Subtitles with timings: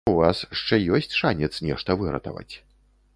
[0.09, 2.49] У вас шчэ ёсць шанец нешта выратаваць.